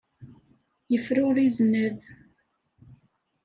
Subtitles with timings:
[0.91, 1.97] Yefruri zznad.